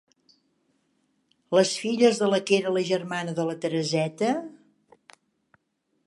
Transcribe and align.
Les 1.57 1.73
filles 1.81 2.21
de 2.23 2.29
la 2.33 2.39
que 2.47 2.57
era 2.59 2.71
la 2.77 2.83
germana 2.87 3.35
de 3.41 3.45
la 3.51 3.55
Tereseta... 3.65 4.31